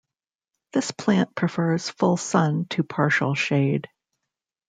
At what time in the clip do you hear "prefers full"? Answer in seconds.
1.35-2.17